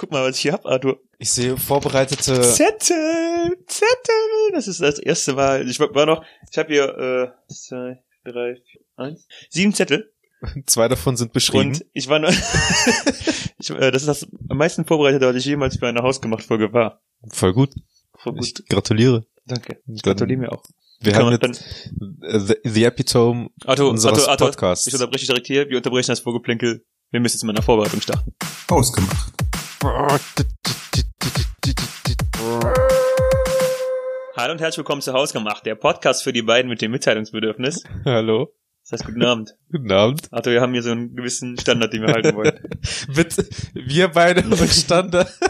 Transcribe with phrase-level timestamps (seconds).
[0.00, 0.98] Guck mal, was ich hier hab, Arthur.
[1.18, 2.40] Ich sehe vorbereitete.
[2.40, 4.50] Zettel, Zettel.
[4.54, 5.68] Das ist das erste Mal.
[5.68, 10.10] Ich war noch, ich habe hier äh, zwei, drei, vier, eins, sieben Zettel.
[10.64, 11.72] Zwei davon sind beschrieben.
[11.72, 12.30] Und ich war nur,
[13.58, 17.02] ich, äh, das ist das am meisten vorbereitete, was ich jemals für eine Hausgemacht-Folge war.
[17.28, 17.74] Voll gut.
[18.16, 18.42] Voll gut.
[18.42, 19.26] Ich gratuliere.
[19.44, 19.82] Danke.
[19.86, 20.64] Ich gratuliere mir auch.
[21.00, 21.90] Wir Kann haben jetzt
[22.48, 24.86] the, the Epitome Arthur, unseres Arthur, Arthur, Podcasts.
[24.86, 25.68] ich unterbreche dich direkt hier.
[25.68, 26.86] Wir unterbrechen das Vorgeplänkel.
[27.10, 28.34] Wir müssen jetzt mit einer Vorbereitung starten.
[28.68, 29.34] Ausgemacht.
[29.82, 30.12] Hallo
[34.52, 37.84] und herzlich willkommen zu Hausgemacht, der Podcast für die beiden mit dem Mitteilungsbedürfnis.
[38.04, 38.52] Hallo.
[38.82, 39.56] Das heißt, guten Abend.
[39.72, 40.28] Guten Abend.
[40.32, 42.60] Arthur, wir haben hier so einen gewissen Standard, den wir halten wollen.
[43.14, 45.32] Bitte, wir beide und Standard.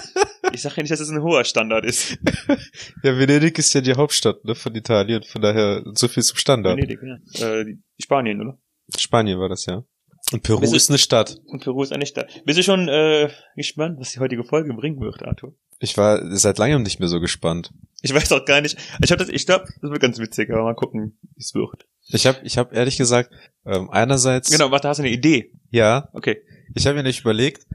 [0.53, 2.19] Ich sage ja nicht, dass es ein hoher Standard ist.
[3.03, 6.77] Ja, Venedig ist ja die Hauptstadt ne, von Italien, von daher so viel zum Standard.
[6.77, 7.61] Venedig, ja.
[7.61, 8.59] Äh, Spanien, oder?
[8.97, 9.85] Spanien war das ja.
[10.33, 11.39] Und Peru Bist ist eine Stadt.
[11.47, 12.29] Und Peru ist eine Stadt.
[12.45, 15.55] Bist du schon äh, gespannt, was die heutige Folge bringen wird, Arthur?
[15.81, 17.73] Ich war seit langem nicht mehr so gespannt.
[18.03, 18.77] Ich weiß auch gar nicht.
[19.03, 21.87] Ich hab das, ich glaube, das wird ganz witzig, aber mal gucken, wie es wird.
[22.09, 23.31] Ich habe ich hab ehrlich gesagt,
[23.67, 25.53] ähm, einerseits, Genau, warte, hast du eine Idee?
[25.71, 26.43] ja, Okay.
[26.75, 27.67] ich habe mir nicht überlegt,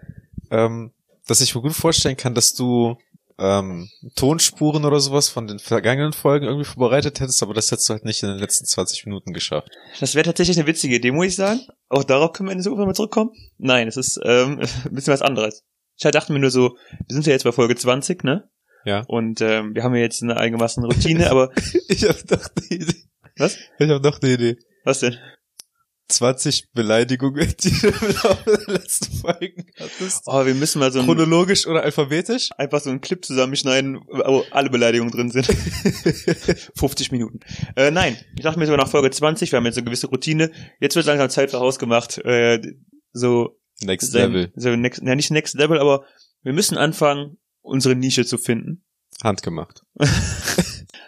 [0.52, 0.91] ähm,
[1.27, 2.97] dass ich mir gut vorstellen kann, dass du
[3.38, 7.94] ähm, Tonspuren oder sowas von den vergangenen Folgen irgendwie vorbereitet hättest, aber das hättest du
[7.94, 9.69] halt nicht in den letzten 20 Minuten geschafft.
[10.00, 11.61] Das wäre tatsächlich eine witzige Idee, muss ich sagen.
[11.89, 13.31] Auch darauf können wir in der Zukunft mal zurückkommen.
[13.58, 15.64] Nein, es ist ähm, ein bisschen was anderes.
[15.97, 16.77] Ich halt dachte mir nur so,
[17.08, 18.50] wir sind ja jetzt bei Folge 20, ne?
[18.86, 19.03] Ja.
[19.08, 21.52] Und ähm, wir haben ja jetzt eine einigermaßen Routine, aber
[21.88, 23.03] Ich habe doch eine Idee.
[23.38, 23.58] Was?
[23.80, 24.58] Ich habe noch eine Idee.
[24.83, 25.17] was denn?
[26.08, 30.23] 20 Beleidigungen, die du im Laufe der letzten Folgen hattest.
[30.28, 32.50] Oh, wir müssen mal so ein, Chronologisch oder alphabetisch?
[32.58, 35.45] einfach so einen Clip zusammenschneiden, wo alle Beleidigungen drin sind.
[36.76, 37.39] 50 Minuten.
[37.76, 40.52] Äh, nein, ich dachte mir sogar nach Folge 20, wir haben jetzt eine gewisse Routine.
[40.80, 42.20] Jetzt wird langsam Zeit für Haus gemacht.
[42.20, 42.61] Äh,
[43.11, 44.52] so Next sein- Level.
[44.56, 46.06] So next, ja, nicht Next Level, aber
[46.44, 48.83] wir müssen anfangen, unsere Nische zu finden.
[49.23, 49.81] Handgemacht.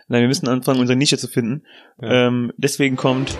[0.09, 1.66] Nein, wir müssen anfangen, unsere Nische zu finden.
[2.02, 2.28] Ja.
[2.28, 3.38] Ähm, deswegen kommt.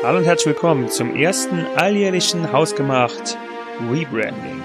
[0.00, 3.36] Hallo und herzlich willkommen zum ersten alljährlichen Hausgemacht
[3.90, 4.62] Rebranding.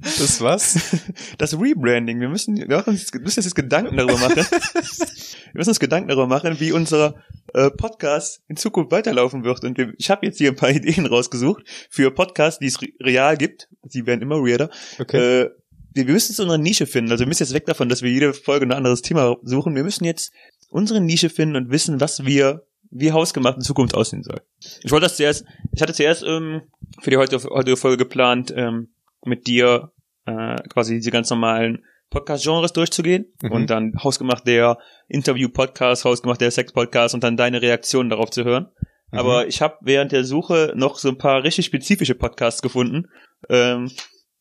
[0.00, 0.96] Das was?
[1.38, 2.18] Das Rebranding.
[2.20, 4.36] Wir müssen, wir uns, müssen uns jetzt Gedanken darüber machen.
[4.36, 7.16] wir müssen uns Gedanken darüber machen, wie unser
[7.52, 9.62] äh, Podcast in Zukunft weiterlaufen wird.
[9.64, 12.86] Und wir, ich habe jetzt hier ein paar Ideen rausgesucht für Podcasts, die es re
[13.00, 13.68] real gibt.
[13.82, 14.70] Die werden immer weirder.
[14.98, 15.18] Okay.
[15.18, 15.50] Äh,
[15.92, 17.10] wir wir müssen jetzt unsere Nische finden.
[17.10, 19.74] Also wir müssen jetzt weg davon, dass wir jede Folge ein anderes Thema suchen.
[19.74, 20.32] Wir müssen jetzt
[20.68, 22.66] unsere Nische finden und wissen, was wir,
[22.98, 24.40] wie hausgemacht in Zukunft aussehen soll.
[24.82, 26.62] Ich wollte das zuerst, ich hatte zuerst ähm,
[27.00, 28.88] für die heutige, heutige Folge geplant, ähm,
[29.24, 29.92] mit dir
[30.26, 33.52] äh, quasi diese ganz normalen Podcast-Genres durchzugehen Mhm.
[33.52, 38.68] und dann hausgemacht der Interview-Podcast, hausgemacht der Sex-Podcast und dann deine Reaktionen darauf zu hören.
[39.10, 39.18] Mhm.
[39.18, 43.08] Aber ich habe während der Suche noch so ein paar richtig spezifische Podcasts gefunden.
[43.48, 43.90] Ähm,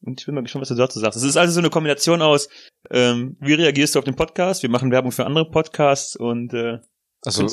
[0.01, 1.17] und ich bin mal gespannt, was du dazu sagst.
[1.17, 2.47] Es ist also so eine Kombination aus,
[2.91, 4.61] ähm, wie reagierst du auf den Podcast?
[4.61, 6.77] Wir machen Werbung für andere Podcasts und äh,
[7.23, 7.47] also,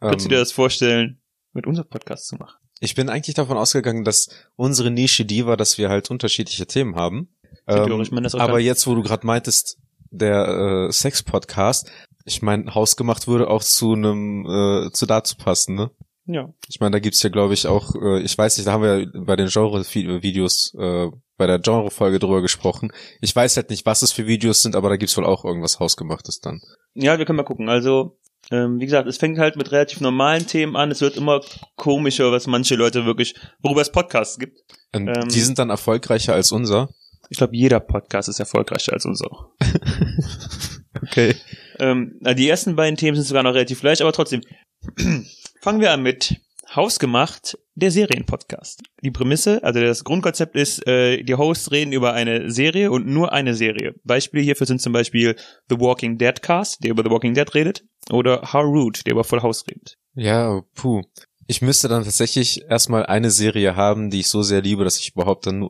[0.00, 1.20] könntest- du dir ähm, das vorstellen,
[1.52, 2.58] mit unserem Podcast zu machen?
[2.80, 6.94] ich bin eigentlich davon ausgegangen, dass unsere Nische die war, dass wir halt unterschiedliche Themen
[6.94, 7.28] haben.
[7.66, 9.78] Ähm, aber jetzt, wo du gerade meintest,
[10.10, 11.90] der äh, Sex-Podcast,
[12.24, 15.90] ich meine, hausgemacht würde auch zu einem, äh, zu dazu passen, ne?
[16.26, 16.52] Ja.
[16.68, 19.00] Ich meine, da gibt's ja, glaube ich, auch, äh, ich weiß nicht, da haben wir
[19.00, 21.08] ja bei den Genre-Videos, äh,
[21.38, 22.92] bei der Genre-Folge drüber gesprochen.
[23.20, 25.80] Ich weiß halt nicht, was es für Videos sind, aber da gibt's wohl auch irgendwas
[25.80, 26.60] Hausgemachtes dann.
[26.94, 27.68] Ja, wir können mal gucken.
[27.70, 28.18] Also,
[28.50, 30.90] ähm, wie gesagt, es fängt halt mit relativ normalen Themen an.
[30.90, 31.40] Es wird immer
[31.76, 34.58] komischer, was manche Leute wirklich, worüber es Podcasts gibt.
[34.94, 36.88] Und Ähm, die sind dann erfolgreicher als unser.
[37.30, 39.28] Ich glaube, jeder Podcast ist erfolgreicher als unser.
[41.02, 41.36] Okay.
[41.78, 44.42] Ähm, die ersten beiden Themen sind sogar noch relativ leicht, aber trotzdem.
[45.60, 46.40] Fangen wir an mit
[46.74, 48.82] Hausgemacht, der Serienpodcast.
[49.02, 53.32] Die Prämisse, also das Grundkonzept ist, äh, die Hosts reden über eine Serie und nur
[53.32, 53.94] eine Serie.
[54.04, 55.36] Beispiele hierfür sind zum Beispiel
[55.68, 59.24] The Walking Dead Cast, der über The Walking Dead redet, oder How Rude, der über
[59.24, 59.96] Full House redet.
[60.14, 61.02] Ja, puh.
[61.46, 65.12] Ich müsste dann tatsächlich erstmal eine Serie haben, die ich so sehr liebe, dass ich
[65.14, 65.68] überhaupt dann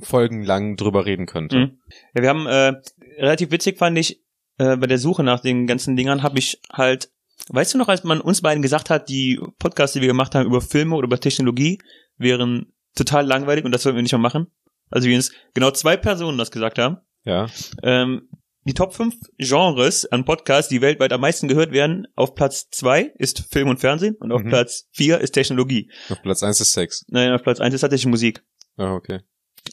[0.00, 1.56] folgenlang drüber reden könnte.
[1.56, 1.78] Mhm.
[2.14, 2.74] Ja, wir haben äh,
[3.18, 4.22] relativ witzig fand ich
[4.58, 7.10] äh, bei der Suche nach den ganzen Dingern habe ich halt,
[7.48, 10.46] weißt du noch, als man uns beiden gesagt hat, die Podcasts, die wir gemacht haben
[10.46, 11.78] über Filme oder über Technologie,
[12.16, 14.46] wären total langweilig und das sollten wir nicht mehr machen.
[14.90, 16.98] Also wie uns genau zwei Personen das gesagt haben.
[17.24, 17.46] Ja.
[17.82, 18.28] Ähm,
[18.64, 23.12] die Top 5 Genres an Podcasts, die weltweit am meisten gehört werden, auf Platz 2
[23.16, 24.48] ist Film und Fernsehen und auf Mhm.
[24.48, 25.90] Platz 4 ist Technologie.
[26.08, 27.04] Auf Platz eins ist Sex.
[27.08, 28.44] Nein, auf Platz 1 ist tatsächlich Musik.
[28.76, 29.20] Ah, okay.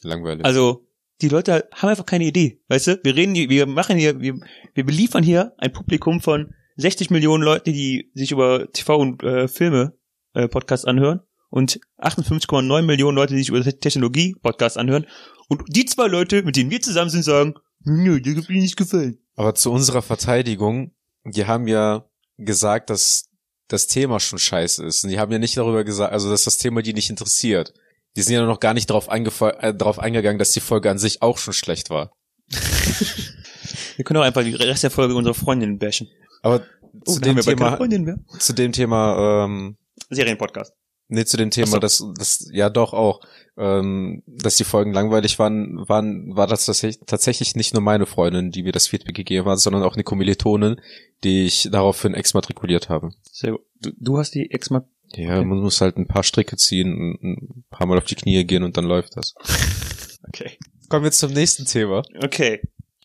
[0.02, 0.44] Langweilig.
[0.44, 0.86] Also,
[1.20, 3.00] die Leute haben einfach keine Idee, weißt du?
[3.02, 4.34] Wir reden hier, wir machen hier, wir,
[4.74, 9.48] wir beliefern hier ein Publikum von 60 Millionen Leute, die sich über TV und äh,
[9.48, 9.96] Filme
[10.34, 11.20] äh, Podcasts anhören.
[11.50, 15.06] und 58,9 Millionen Leute, die sich über Technologie-Podcasts anhören.
[15.48, 17.54] Und die zwei Leute, mit denen wir zusammen sind, sagen,
[17.84, 19.18] nö, dir hat mir nicht gefallen.
[19.36, 20.92] Aber zu unserer Verteidigung,
[21.24, 23.30] die haben ja gesagt, dass
[23.68, 25.04] das Thema schon scheiße ist.
[25.04, 27.72] Und die haben ja nicht darüber gesagt, also dass das Thema die nicht interessiert.
[28.16, 31.22] Die sind ja noch gar nicht darauf, äh, darauf eingegangen, dass die Folge an sich
[31.22, 32.12] auch schon schlecht war.
[33.96, 36.08] wir können auch einfach die Rest der Folge unsere Freundin bashen.
[36.44, 36.62] Aber
[36.92, 39.76] oh, zu, dem Thema, Freundin zu dem Thema, ähm,
[40.10, 40.74] Serienpodcast.
[41.08, 41.78] Nee, zu dem Thema, so.
[41.78, 43.20] dass das ja doch auch,
[43.56, 46.66] ähm, dass die Folgen langweilig waren, waren, war das
[47.06, 50.80] tatsächlich nicht nur meine Freundin, die mir das Feedback gegeben hat, sondern auch eine Kommilitonin,
[51.22, 53.10] die ich daraufhin exmatrikuliert habe.
[53.32, 53.62] Sehr gut.
[53.80, 55.46] Du, du hast die exmat Ja, okay.
[55.46, 58.76] man muss halt ein paar Stricke ziehen, ein paar Mal auf die Knie gehen und
[58.76, 59.34] dann läuft das.
[60.28, 60.58] okay.
[60.90, 62.02] Kommen wir zum nächsten Thema.
[62.22, 62.60] Okay.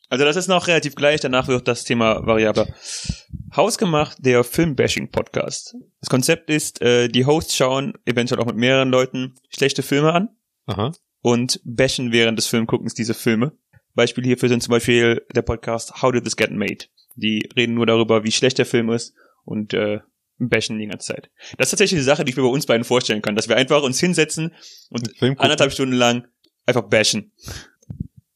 [0.09, 2.67] Also das ist noch relativ gleich, danach wird das Thema variabler.
[3.55, 5.75] Hausgemacht, der Filmbashing-Podcast.
[6.01, 10.29] Das Konzept ist, äh, die Hosts schauen eventuell auch mit mehreren Leuten schlechte Filme an
[10.65, 10.93] Aha.
[11.21, 13.51] und bashen während des Filmguckens diese Filme.
[13.93, 16.85] Beispiele hierfür sind zum Beispiel der Podcast How Did This Get Made?
[17.15, 19.13] Die reden nur darüber, wie schlecht der Film ist
[19.45, 19.99] und äh,
[20.39, 21.29] bashen die ganze Zeit.
[21.57, 23.57] Das ist tatsächlich eine Sache, die ich mir bei uns beiden vorstellen kann, dass wir
[23.57, 24.55] einfach uns hinsetzen
[24.89, 26.27] und anderthalb Stunden lang
[26.65, 27.31] einfach bashen.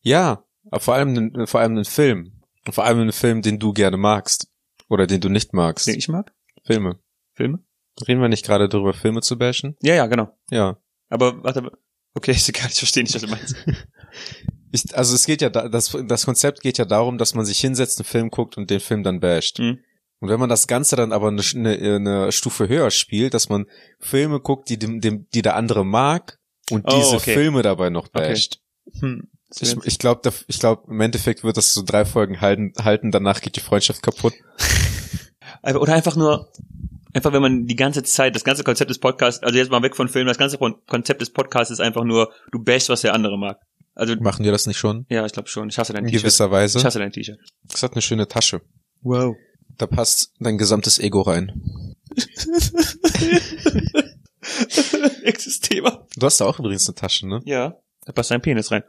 [0.02, 0.44] Ja,
[0.74, 2.32] aber vor allem, vor allem einen Film.
[2.72, 4.48] Vor allem einen Film, den du gerne magst.
[4.90, 5.86] Oder den du nicht magst.
[5.86, 6.34] Den ich mag?
[6.66, 7.00] Filme.
[7.36, 7.60] Filme?
[8.08, 9.78] Reden wir nicht gerade darüber, Filme zu bashen?
[9.84, 10.36] Ja, ja, genau.
[10.50, 10.80] Ja.
[11.10, 11.70] Aber, warte,
[12.16, 13.56] okay, ich verstehe nicht, was du meinst.
[14.72, 17.60] ich, also es geht ja, da, das, das Konzept geht ja darum, dass man sich
[17.60, 19.60] hinsetzt, einen Film guckt und den Film dann basht.
[19.60, 19.78] Mhm.
[20.22, 23.68] Und wenn man das Ganze dann aber eine, eine, eine Stufe höher spielt, dass man
[24.00, 26.40] Filme guckt, die dem, dem die der andere mag
[26.72, 27.36] und oh, diese okay.
[27.36, 28.60] Filme dabei noch basht.
[28.88, 29.02] Okay.
[29.02, 29.30] Hm.
[29.60, 33.42] Ich, ich glaube, ich glaub, im Endeffekt wird das so drei Folgen halten, halten, danach
[33.42, 34.34] geht die Freundschaft kaputt.
[35.64, 36.52] Oder einfach nur,
[37.14, 39.96] einfach wenn man die ganze Zeit, das ganze Konzept des Podcasts, also jetzt mal weg
[39.96, 43.38] von Filmen, das ganze Konzept des Podcasts ist einfach nur, du bashst, was der andere
[43.38, 43.60] mag.
[43.96, 45.06] Also Machen wir das nicht schon?
[45.10, 45.70] Ja, ich glaube schon.
[45.70, 46.16] Ich hasse dein T-Shirt.
[46.16, 46.80] In gewisser Weise.
[46.80, 47.38] Ich hasse dein T-Shirt.
[47.64, 48.62] Das hat eine schöne Tasche.
[49.02, 49.36] Wow.
[49.78, 51.96] Da passt dein gesamtes Ego rein.
[55.24, 56.08] Nächstes Thema.
[56.16, 57.42] Du hast da auch übrigens eine Tasche, ne?
[57.46, 57.76] Ja.
[58.06, 58.84] Da passt dein Penis rein.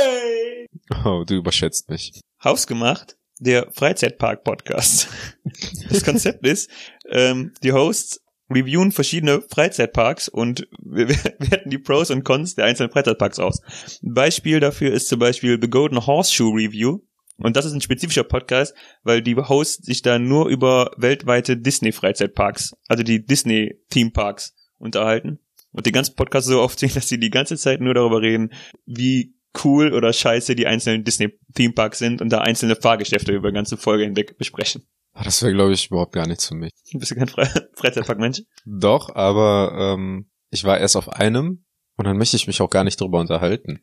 [0.00, 0.66] Ey!
[1.04, 2.20] Oh, du überschätzt mich.
[2.42, 5.08] Hausgemacht, der Freizeitpark-Podcast.
[5.88, 6.68] Das Konzept ist,
[7.08, 8.20] ähm, die Hosts
[8.50, 13.60] reviewen verschiedene Freizeitparks und wir werten die Pros und Cons der einzelnen Freizeitparks aus.
[14.02, 17.00] Ein Beispiel dafür ist zum Beispiel The Golden Horseshoe Review.
[17.38, 22.74] Und das ist ein spezifischer Podcast, weil die Hosts sich da nur über weltweite Disney-Freizeitparks,
[22.88, 25.38] also die Disney-Theme-Parks unterhalten.
[25.70, 28.52] Und den ganzen Podcast so aufziehen, dass sie die ganze Zeit nur darüber reden,
[28.86, 33.76] wie cool oder scheiße die einzelnen Disney-Theme-Parks sind und da einzelne Fahrgeschäfte über die ganze
[33.76, 34.86] Folge hinweg besprechen.
[35.12, 36.72] Ah, das wäre, glaube ich, überhaupt gar nichts für mich.
[36.92, 38.42] Bist du kein Fre Freizeitpark-Mensch?
[38.66, 41.64] Doch, aber ähm, ich war erst auf einem
[41.96, 43.80] und dann möchte ich mich auch gar nicht drüber unterhalten.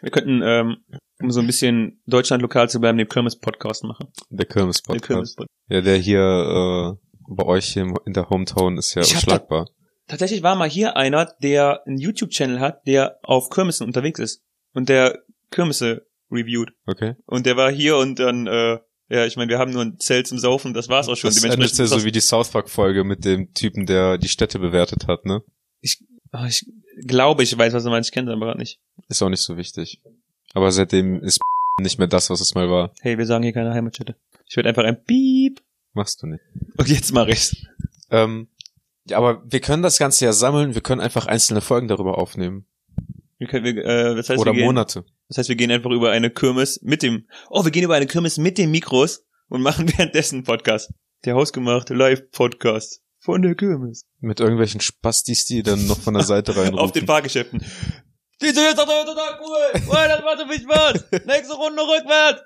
[0.00, 0.78] Wir könnten, ähm,
[1.20, 4.08] um so ein bisschen Deutschland lokal zu bleiben, den Kirmes-Podcast machen.
[4.30, 5.36] Der Kirmes-Podcast.
[5.36, 5.36] Kirmes
[5.68, 9.66] ja, der hier äh, bei euch hier in der Hometown ist ja ich unschlagbar.
[10.08, 14.45] Tatsächlich war mal hier einer, der einen YouTube-Channel hat, der auf Kirmessen unterwegs ist
[14.76, 16.70] und der Kirmesse reviewt.
[16.86, 17.14] Okay.
[17.24, 18.78] Und der war hier und dann, äh,
[19.08, 21.30] ja, ich meine, wir haben nur ein Zelt zum Saufen, das war's auch schon.
[21.30, 25.06] Das endet ja so wie die South Park-Folge mit dem Typen, der die Städte bewertet
[25.08, 25.42] hat, ne?
[25.80, 26.66] Ich, oh, ich
[27.06, 28.78] glaube, ich weiß, was du meinst, ich kenne es aber nicht.
[29.08, 30.02] Ist auch nicht so wichtig.
[30.52, 31.40] Aber seitdem ist
[31.80, 32.92] nicht mehr das, was es mal war.
[33.00, 34.16] Hey, wir sagen hier keine Heimatstätte.
[34.46, 35.62] Ich werde einfach ein Piep.
[35.94, 36.44] Machst du nicht.
[36.76, 37.56] Und jetzt mach ich's.
[38.10, 38.48] Ähm,
[39.06, 42.66] ja, aber wir können das Ganze ja sammeln, wir können einfach einzelne Folgen darüber aufnehmen.
[43.38, 45.04] Wir können, wir, äh, das heißt, Oder wir gehen, Monate.
[45.28, 48.06] Das heißt, wir gehen einfach über eine Kirmes mit dem, oh, wir gehen über eine
[48.06, 50.90] Kirmes mit den Mikros und machen währenddessen Podcast.
[51.24, 54.04] Der hausgemachte Live-Podcast von der Kirmes.
[54.20, 56.78] Mit irgendwelchen Spastis, die dann noch von der Seite reinrufen.
[56.78, 57.60] Auf den Fahrgeschäften.
[58.40, 59.82] Die sind jetzt doch total cool.
[59.88, 61.04] Oh, das macht so viel Spaß.
[61.26, 62.42] Nächste Runde rückwärts.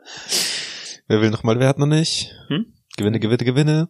[1.09, 2.33] Wer will noch mal, wer hat noch nicht?
[2.49, 2.73] Hm?
[2.97, 3.89] Gewinne, gewinne, gewinne.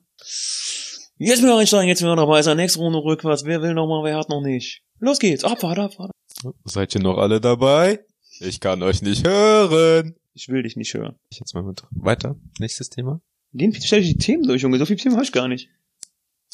[1.18, 2.56] Jetzt wieder einsteigen, jetzt wieder dabei sein.
[2.56, 3.44] Nächste Runde rückwärts.
[3.44, 4.82] Wer will noch mal, wer hat noch nicht?
[4.98, 5.44] Los geht's.
[5.44, 6.10] Abfahrt, Abfahrt.
[6.64, 8.04] Seid ihr noch alle dabei?
[8.40, 10.16] Ich kann euch nicht hören.
[10.32, 11.18] Ich will dich nicht hören.
[11.30, 12.36] Ich jetzt mal mit weiter.
[12.58, 13.20] Nächstes Thema.
[13.52, 14.78] Den stell ich die Themen durch, Junge.
[14.78, 15.68] So viele Themen habe ich gar nicht.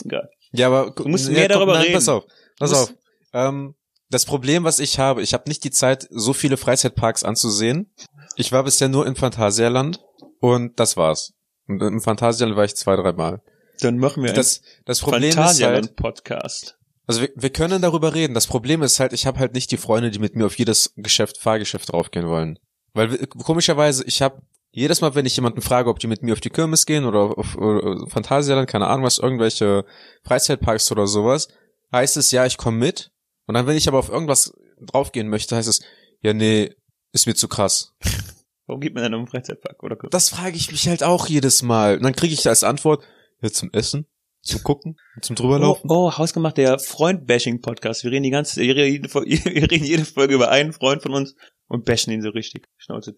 [0.04, 0.30] Egal.
[0.52, 1.94] Ja, aber du musst mehr ja, darüber nein, reden.
[1.94, 2.24] Pass auf.
[2.58, 2.94] Pass auf.
[3.32, 3.74] Ähm,
[4.08, 7.92] das Problem, was ich habe, ich habe nicht die Zeit, so viele Freizeitparks anzusehen.
[8.36, 10.00] Ich war bisher nur im Phantasialand
[10.40, 11.34] und das war's.
[11.66, 13.42] Und im Phantasialand war ich zwei, drei Mal.
[13.80, 16.78] Dann machen wir das, das Problem ist halt, Podcast.
[17.06, 18.34] Also wir, wir können darüber reden.
[18.34, 20.92] Das Problem ist halt, ich habe halt nicht die Freunde, die mit mir auf jedes
[20.96, 22.58] Geschäft, Fahrgeschäft draufgehen wollen.
[22.94, 26.40] Weil komischerweise, ich habe jedes Mal, wenn ich jemanden frage, ob die mit mir auf
[26.40, 29.84] die Kirmes gehen oder auf oder Phantasialand, keine Ahnung was, irgendwelche
[30.24, 31.48] Freizeitparks oder sowas,
[31.92, 33.10] heißt es ja, ich komme mit
[33.46, 35.80] Und dann, wenn ich aber auf irgendwas draufgehen möchte, heißt es,
[36.20, 36.74] ja, nee,
[37.12, 37.94] ist mir zu krass.
[38.66, 41.96] Warum gibt man dann einen Freizeitpark oder Das frage ich mich halt auch jedes Mal.
[41.96, 43.04] Und dann kriege ich als Antwort,
[43.40, 44.06] ja, zum Essen,
[44.46, 45.90] zum Gucken, zum Oh, drüberlaufen.
[45.90, 48.04] oh, hausgemacht, der Freund-Bashing-Podcast.
[48.04, 51.34] Wir reden die ganze, wir reden wir reden jede Folge über einen Freund von uns
[51.68, 52.64] und bashen ihn so richtig.
[52.78, 53.14] Schnauze.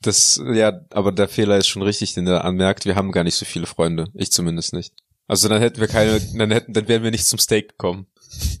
[0.00, 2.84] Das, ja, aber der Fehler ist schon richtig, den er anmerkt.
[2.84, 4.06] Wir haben gar nicht so viele Freunde.
[4.14, 4.92] Ich zumindest nicht.
[5.26, 8.06] Also dann hätten wir keine, dann hätten, dann wären wir nicht zum Steak gekommen.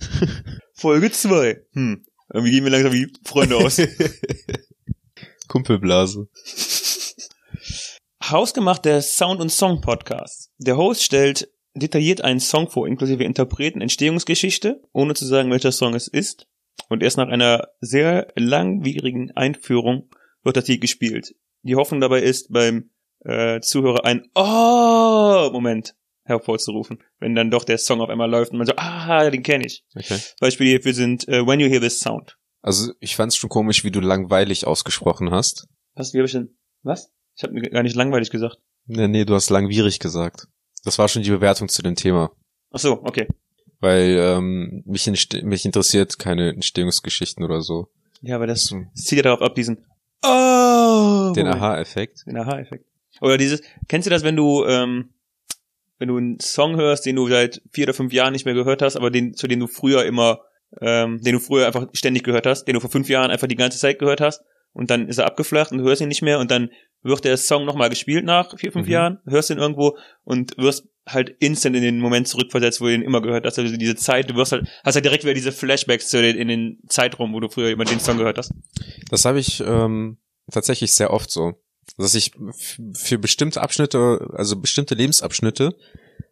[0.74, 1.62] Folge 2.
[1.72, 2.04] Hm.
[2.32, 3.80] Irgendwie gehen wir langsam wie Freunde aus.
[5.48, 6.28] Kumpelblase.
[8.22, 10.50] Hausgemacht der Sound- und Song-Podcast.
[10.58, 15.94] Der Host stellt detailliert einen Song vor, inklusive Interpreten, Entstehungsgeschichte, ohne zu sagen, welcher Song
[15.94, 16.46] es ist.
[16.88, 20.08] Und erst nach einer sehr langwierigen Einführung
[20.42, 21.34] wird das Lied gespielt.
[21.62, 25.94] Die Hoffnung dabei ist, beim äh, Zuhörer ein Oh-Moment
[26.24, 29.66] hervorzurufen, wenn dann doch der Song auf einmal läuft und man so, ah, den kenne
[29.66, 29.84] ich.
[29.94, 30.18] Okay.
[30.40, 32.38] Beispiele hierfür sind äh, When You Hear This Sound.
[32.60, 35.68] Also ich fand's schon komisch, wie du langweilig ausgesprochen hast.
[35.94, 37.12] Was, wie hab ich denn, was?
[37.36, 38.58] Ich habe gar nicht langweilig gesagt.
[38.86, 40.48] Nee, nee, du hast langwierig gesagt.
[40.88, 42.30] Das war schon die Bewertung zu dem Thema.
[42.70, 43.28] Ach so, okay.
[43.78, 45.06] Weil ähm, mich,
[45.42, 47.88] mich interessiert keine Entstehungsgeschichten oder so.
[48.22, 49.84] Ja, aber das, So, das zieht ja darauf ab, diesen
[50.24, 51.34] Oh!
[51.36, 51.46] Den.
[51.46, 52.26] Aha-Effekt.
[52.26, 52.86] Den Aha-Effekt.
[53.20, 55.10] Oder dieses, kennst du das, wenn du, ähm,
[55.98, 58.80] wenn du einen Song hörst, den du seit vier oder fünf Jahren nicht mehr gehört
[58.80, 60.40] hast, aber den, zu dem du früher immer,
[60.80, 63.56] ähm, den du früher einfach ständig gehört hast, den du vor fünf Jahren einfach die
[63.56, 64.40] ganze Zeit gehört hast
[64.72, 66.70] und dann ist er abgeflacht und du hörst ihn nicht mehr und dann
[67.02, 68.92] wird der Song nochmal gespielt nach vier, fünf Mhm.
[68.92, 73.02] Jahren, hörst ihn irgendwo und wirst halt instant in den Moment zurückversetzt, wo du ihn
[73.02, 73.58] immer gehört hast.
[73.58, 76.48] Also diese Zeit, du wirst halt, hast halt direkt wieder diese Flashbacks zu den, in
[76.48, 78.52] den Zeitraum, wo du früher immer den Song gehört hast.
[79.10, 80.18] Das habe ich ähm,
[80.50, 81.54] tatsächlich sehr oft so.
[81.96, 82.32] Dass ich
[82.92, 85.74] für bestimmte Abschnitte, also bestimmte Lebensabschnitte,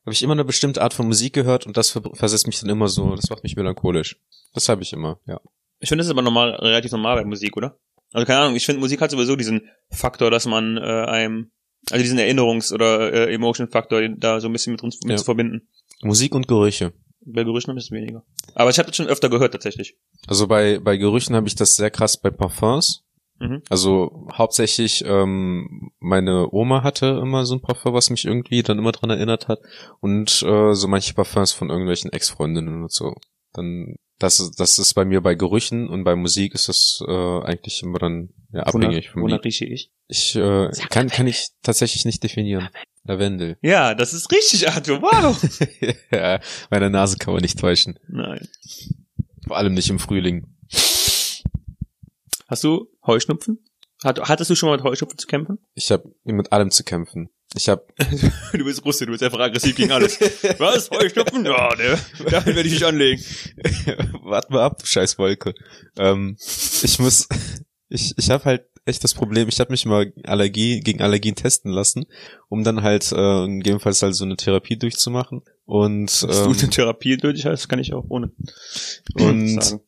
[0.05, 2.69] habe ich immer eine bestimmte Art von Musik gehört und das ver- versetzt mich dann
[2.69, 4.21] immer so, das macht mich melancholisch.
[4.53, 5.41] Das habe ich immer, ja.
[5.81, 7.79] Ich finde, das ist aber normal, relativ normal bei Musik, oder?
[8.17, 11.51] Also keine Ahnung, ich finde, Musik hat sowieso diesen Faktor, dass man äh, einem,
[11.91, 15.17] also diesen Erinnerungs- oder äh, Emotion-Faktor, den da so ein bisschen mit uns mit Ja.
[15.19, 15.69] zu verbinden.
[16.03, 16.95] Musik und Gerüche.
[17.27, 18.23] Bei Gerüchen ein bisschen weniger.
[18.55, 19.97] Aber ich habe das schon öfter gehört, tatsächlich.
[20.27, 23.03] Also bei, bei Gerüchen habe ich das sehr krass bei Parfums.
[23.39, 23.61] Mhm.
[23.69, 28.93] Also hauptsächlich, ähm, meine Oma hatte immer so ein Parfum, was mich irgendwie dann immer
[28.93, 29.59] dran erinnert hat.
[30.01, 33.13] Und äh, so manche Parfums von irgendwelchen Ex-Freundinnen und so.
[33.53, 37.11] Dann, das, ist- das ist bei mir bei Gerüchen und bei Musik ist das äh,
[37.43, 39.91] eigentlich immer dann ja, abhängig vom Wonach rieche ich?
[40.09, 42.69] Ich äh, kann, kann ich tatsächlich nicht definieren.
[43.05, 43.57] Lavendel.
[43.63, 45.01] Ja, das ist richtig, Arthur.
[45.03, 45.59] Wow.
[46.11, 47.99] ja, meine Nase kann man nicht täuschen.
[48.09, 48.49] Nein.
[49.47, 50.47] Vor allem nicht im Frühling.
[52.49, 53.65] Hast du Heuschnupfen?
[54.05, 55.59] Hat, hattest du schon mal mit Heuschnupfen zu kämpfen?
[55.75, 57.31] Ich habe mit allem zu kämpfen.
[57.55, 57.87] Ich habe
[58.53, 60.19] Du bist Russe, du bist einfach aggressiv gegen alles.
[60.59, 60.91] Was?
[60.91, 61.45] Heuschnupfen?
[61.45, 61.99] Ja, ne.
[62.31, 63.23] Damit werde ich dich anlegen.
[64.23, 65.55] Wart mal ab, du scheiß Wolke.
[65.99, 66.37] Ähm,
[66.83, 67.29] ich muss,
[67.89, 71.73] ich, ich habe halt echt das Problem, ich habe mich mal Allergie gegen Allergien testen
[71.73, 72.07] lassen,
[72.49, 75.43] um dann halt äh, gegebenenfalls halt so eine Therapie durchzumachen.
[75.65, 78.31] Und, Dass du ähm, eine Therapie nötig hast, kann ich auch ohne.
[79.15, 79.61] und.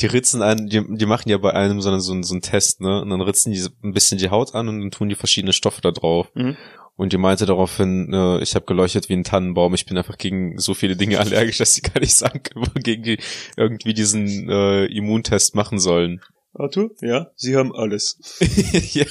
[0.00, 2.42] die ritzen einen, die, die machen ja bei einem so, einen- so, einen- so einen
[2.42, 3.00] Test, ne?
[3.02, 5.80] Und dann ritzen die ein bisschen die Haut an und dann tun die verschiedene Stoffe
[5.80, 6.30] da drauf.
[6.34, 6.56] Mhm.
[6.96, 10.58] Und die meinte daraufhin, äh, ich habe geleuchtet wie ein Tannenbaum, ich bin einfach gegen
[10.58, 13.18] so viele Dinge allergisch, dass sie gar nicht sagen können, gegen die
[13.56, 16.20] irgendwie diesen äh, Immuntest machen sollen.
[16.54, 16.90] Arthur?
[17.02, 18.18] Ja, sie haben alles.
[18.94, 19.04] ja.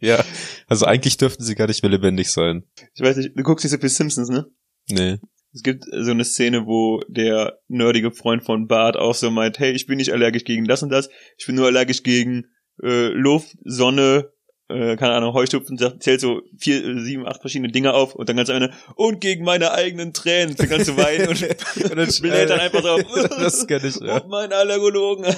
[0.00, 0.24] ja,
[0.68, 2.64] also eigentlich dürften sie gar nicht mehr lebendig sein.
[2.94, 4.46] Ich weiß nicht, du guckst nicht so viel Simpsons, ne?
[4.88, 5.18] Nee.
[5.54, 9.72] Es gibt so eine Szene, wo der nerdige Freund von Bart auch so meint, hey,
[9.72, 12.46] ich bin nicht allergisch gegen das und das, ich bin nur allergisch gegen
[12.82, 14.32] äh, Luft, Sonne,
[14.68, 18.48] äh, keine Ahnung, Heuschnupfen, zählt so vier, sieben, acht verschiedene Dinge auf und dann ganz
[18.48, 21.42] am Ende, und gegen meine eigenen Tränen, fängt an zu weinen und,
[21.90, 24.18] und dann spielt dann einfach drauf, das kenn ich, ja.
[24.18, 25.26] und meine Allergologen.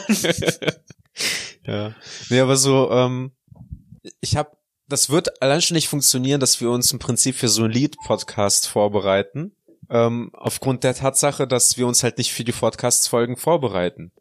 [1.67, 1.95] Ja.
[2.29, 3.33] Nee, aber so, ähm,
[4.21, 4.51] ich habe,
[4.89, 8.69] das wird allein schon nicht funktionieren, dass wir uns im Prinzip für so ein Lied-Podcast
[8.69, 9.57] vorbereiten.
[9.91, 14.13] Ähm, aufgrund der Tatsache, dass wir uns halt nicht für die Podcasts-Folgen vorbereiten.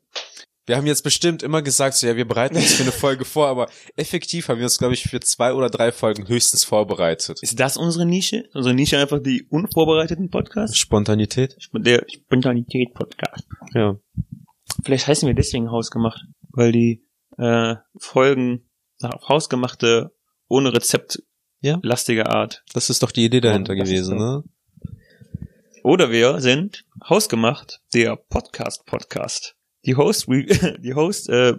[0.66, 3.48] Wir haben jetzt bestimmt immer gesagt, so ja, wir bereiten uns für eine Folge vor,
[3.48, 3.68] aber
[3.98, 7.40] effektiv haben wir uns, glaube ich, für zwei oder drei Folgen höchstens vorbereitet.
[7.42, 8.46] Ist das unsere Nische?
[8.54, 10.78] Unsere Nische einfach die unvorbereiteten Podcasts?
[10.78, 11.58] Spontanität?
[11.74, 13.46] Der Spontanität-Podcast.
[13.74, 13.98] Ja.
[14.86, 17.06] Vielleicht heißen wir deswegen hausgemacht, weil die
[17.38, 18.70] äh, Folgen
[19.02, 20.16] auf hausgemachte,
[20.48, 21.22] ohne Rezept
[21.60, 21.80] Ja.
[21.84, 22.64] lastige Art.
[22.74, 24.44] Das ist doch die Idee dahinter gewesen, ne?
[25.84, 29.58] Oder wir sind hausgemacht, der Podcast-Podcast.
[29.86, 31.56] Die Host, die Host äh,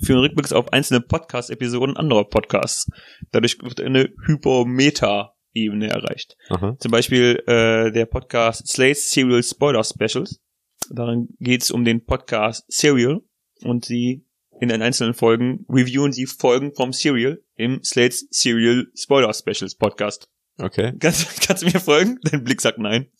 [0.00, 2.88] führen Rückblicks auf einzelne Podcast-Episoden anderer Podcasts.
[3.32, 6.36] Dadurch wird eine Hypermeta-Ebene erreicht.
[6.48, 6.76] Aha.
[6.78, 10.40] Zum Beispiel äh, der Podcast Slate's Serial Spoiler Specials
[10.88, 13.20] Darin geht es um den Podcast Serial
[13.62, 14.24] und sie
[14.60, 20.28] in den einzelnen Folgen reviewen sie Folgen vom Serial im Slates Serial Spoiler Specials Podcast.
[20.56, 20.92] Okay.
[21.00, 22.20] Kannst, kannst du mir folgen?
[22.22, 23.10] Dein Blick sagt nein.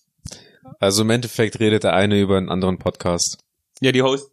[0.79, 3.39] Also im Endeffekt redet der eine über einen anderen Podcast.
[3.81, 4.31] Ja, die Host.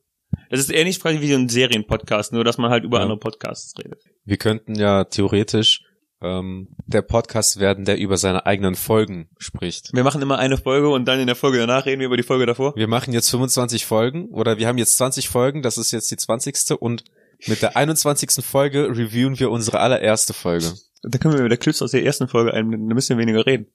[0.50, 3.04] Das ist ähnlich quasi wie so ein Serienpodcast, nur dass man halt über Ja.
[3.04, 4.04] andere Podcasts redet.
[4.26, 5.84] Wir könnten ja theoretisch
[6.22, 9.94] ähm, der Podcast werden, der über seine eigenen Folgen spricht.
[9.94, 12.24] Wir machen immer eine Folge und dann in der Folge danach reden wir über die
[12.24, 12.76] Folge davor.
[12.76, 16.18] Wir machen jetzt 25 Folgen oder wir haben jetzt 20 Folgen, das ist jetzt die
[16.18, 16.72] 20.
[16.80, 17.04] und
[17.46, 18.44] mit der 21.
[18.44, 20.74] Folge reviewen wir unsere allererste Folge.
[21.04, 23.68] Da können wir wieder Clips aus der ersten Folge da müssen wir weniger reden.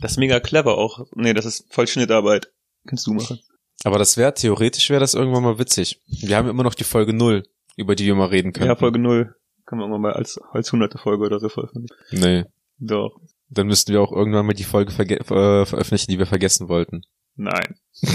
[0.00, 1.06] Das ist mega clever auch.
[1.14, 2.52] Nee, das ist voll Schnittarbeit.
[2.86, 3.40] Kannst du machen.
[3.84, 6.00] Aber das wäre, theoretisch wäre das irgendwann mal witzig.
[6.06, 7.44] Wir haben immer noch die Folge 0,
[7.76, 8.68] über die wir mal reden können.
[8.68, 9.34] Ja, Folge null
[9.66, 11.94] Können wir irgendwann mal als, als hunderte Folge oder so veröffentlichen.
[12.10, 12.44] Nee.
[12.78, 13.20] Doch.
[13.50, 17.02] Dann müssten wir auch irgendwann mal die Folge verge äh, veröffentlichen, die wir vergessen wollten.
[17.36, 17.76] Nein.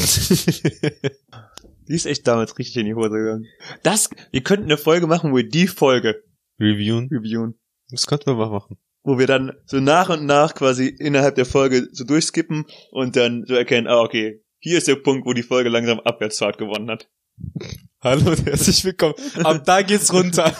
[1.87, 3.45] Die ist echt damals richtig in die Hose gegangen.
[3.83, 6.23] Das, wir könnten eine Folge machen, wo wir die Folge
[6.59, 7.09] Reviewen?
[7.11, 7.59] reviewen.
[7.93, 8.77] Das könnten wir mal machen.
[9.03, 13.43] Wo wir dann so nach und nach quasi innerhalb der Folge so durchskippen und dann
[13.45, 17.07] so erkennen, ah, okay, hier ist der Punkt, wo die Folge langsam Abwärtsfahrt gewonnen hat.
[18.01, 19.13] Hallo und herzlich willkommen.
[19.43, 20.51] Ab da geht's runter.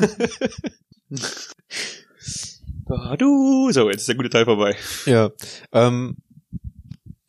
[3.17, 4.75] Du, so, jetzt ist der gute Teil vorbei.
[5.05, 5.31] ja.
[5.71, 6.17] Ähm,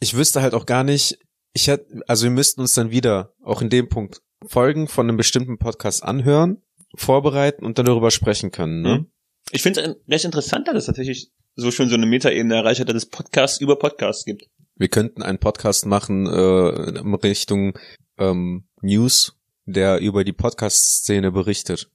[0.01, 1.19] ich wüsste halt auch gar nicht,
[1.55, 5.17] ich hätte, also wir müssten uns dann wieder auch in dem Punkt Folgen von einem
[5.17, 6.63] bestimmten Podcast anhören,
[6.95, 8.99] vorbereiten und dann darüber sprechen können, ne?
[8.99, 9.14] Mhm.
[9.51, 12.89] Ich finde es recht interessant, dass es tatsächlich so schon so eine Metaebene erreicht hat,
[12.89, 14.49] dass es Podcasts über Podcasts gibt.
[14.77, 17.79] Wir könnten einen Podcast machen äh, in Richtung
[18.19, 19.37] ähm, News,
[19.67, 21.89] der über die Podcast-Szene berichtet.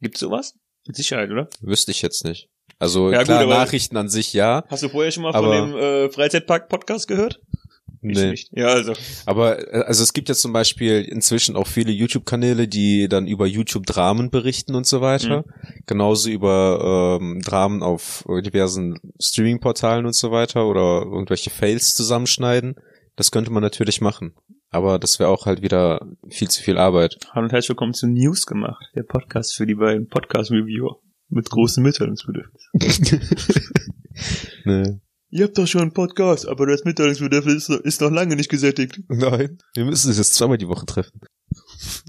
[0.00, 0.54] Gibt's sowas?
[0.86, 1.48] Mit Sicherheit, oder?
[1.60, 2.48] Wüsste ich jetzt nicht.
[2.78, 4.64] Also Ja, gut, klar, aber- Nachrichten an sich ja.
[4.68, 7.40] Hast du vorher schon mal Aber- von dem äh, Freizeitpark-Podcast gehört?
[8.04, 8.30] Ich Nee.
[8.30, 8.48] nicht.
[8.52, 8.94] Ja, also.
[9.26, 13.46] Aber äh, also es gibt ja zum Beispiel inzwischen auch viele YouTube-Kanäle, die dann über
[13.46, 15.44] YouTube-Dramen berichten und so weiter.
[15.86, 22.74] Genauso über ähm, Dramen auf diversen Streaming-Portalen und so weiter oder irgendwelche Fails zusammenschneiden.
[23.14, 24.34] Das könnte man natürlich machen.
[24.70, 27.18] Aber das wäre auch halt wieder viel zu viel Arbeit.
[27.32, 30.96] Hallo und herzlich willkommen zu News gemacht, der Podcast für die beiden Podcast-Reviewer
[31.28, 32.70] mit großem Mitteilungsbedürfnis.
[34.64, 35.00] Nee.
[35.34, 39.00] Ihr habt doch schon einen Podcast, aber das Mitteilungsbedürfnis ist, ist noch lange nicht gesättigt.
[39.08, 39.56] Nein.
[39.72, 41.22] Wir müssen uns jetzt zweimal die Woche treffen.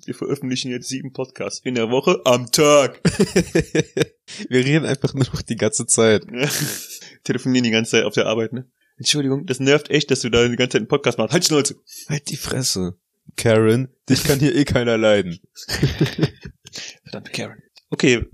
[0.03, 2.99] Wir veröffentlichen jetzt sieben Podcasts in der Woche am Tag.
[4.49, 6.25] Wir reden einfach nur noch die ganze Zeit.
[7.23, 8.69] Telefonieren die ganze Zeit auf der Arbeit, ne?
[8.97, 11.31] Entschuldigung, das nervt echt, dass du da die ganze Zeit einen Podcast machst.
[11.31, 11.75] Halt Schnauze.
[12.09, 12.97] Halt die Fresse.
[13.37, 15.39] Karen, dich kann hier eh keiner leiden.
[17.03, 17.63] Verdammte Karen.
[17.89, 18.25] Okay,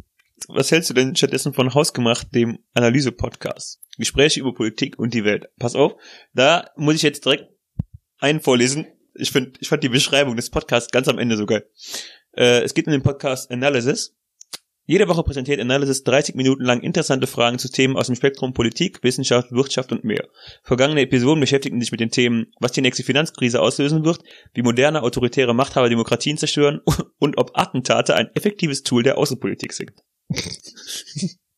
[0.47, 3.80] was hältst du denn stattdessen von Hausgemacht, dem Analyse-Podcast?
[3.99, 5.49] Gespräche über Politik und die Welt.
[5.59, 5.93] Pass auf,
[6.33, 7.49] da muss ich jetzt direkt
[8.17, 8.88] einen vorlesen.
[9.13, 11.69] Ich finde, ich fand die Beschreibung des Podcasts ganz am Ende so geil.
[12.35, 14.15] Äh, es geht um den Podcast Analysis.
[14.85, 19.03] Jede Woche präsentiert Analysis 30 Minuten lang interessante Fragen zu Themen aus dem Spektrum Politik,
[19.03, 20.27] Wissenschaft, Wirtschaft und mehr.
[20.63, 25.03] Vergangene Episoden beschäftigten sich mit den Themen, was die nächste Finanzkrise auslösen wird, wie moderne
[25.03, 26.81] autoritäre Machthaber Demokratien zerstören
[27.19, 29.91] und ob Attentate ein effektives Tool der Außenpolitik sind.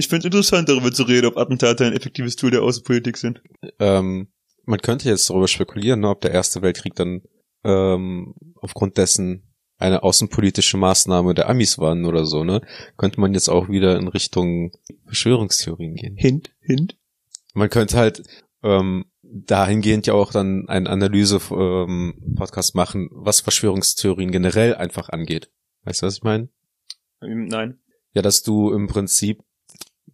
[0.00, 3.42] Ich finde es interessant, darüber zu reden, ob Attentate ein effektives Tool der Außenpolitik sind.
[3.78, 4.28] Ähm,
[4.64, 7.20] man könnte jetzt darüber spekulieren, ne, ob der Erste Weltkrieg dann
[7.64, 12.62] ähm, aufgrund dessen eine außenpolitische Maßnahme der Amis waren oder so, ne?
[12.96, 14.72] Könnte man jetzt auch wieder in Richtung
[15.04, 16.16] Verschwörungstheorien gehen.
[16.16, 16.96] Hint, hint.
[17.52, 18.22] Man könnte halt
[18.62, 25.50] ähm, dahingehend ja auch dann einen Analyse-Podcast machen, was Verschwörungstheorien generell einfach angeht.
[25.84, 26.48] Weißt du, was ich meine?
[27.20, 27.80] Ähm, Nein.
[28.14, 29.42] Ja, dass du im Prinzip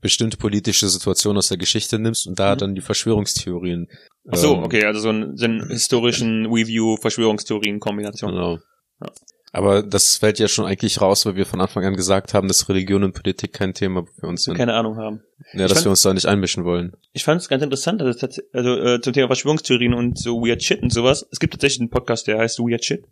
[0.00, 2.58] bestimmte politische Situationen aus der Geschichte nimmst und da Mhm.
[2.58, 3.88] dann die Verschwörungstheorien.
[4.30, 8.30] Ach so, ähm, okay, also so einen, so einen historischen Review-Verschwörungstheorien-Kombination.
[8.32, 8.58] Genau.
[9.00, 9.12] Ja.
[9.52, 12.68] Aber das fällt ja schon eigentlich raus, weil wir von Anfang an gesagt haben, dass
[12.68, 14.56] Religion und Politik kein Thema für uns sind.
[14.56, 15.22] Keine Ahnung haben.
[15.54, 16.92] Ja, Ich dass fand- wir uns da nicht einmischen wollen.
[17.12, 20.62] Ich fand es ganz interessant, dass es also äh, zum Thema Verschwörungstheorien und so Weird
[20.62, 21.26] Shit und sowas.
[21.30, 23.04] Es gibt tatsächlich einen Podcast, der heißt Weird Shit.